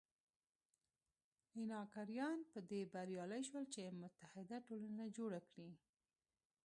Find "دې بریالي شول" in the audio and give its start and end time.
2.69-3.65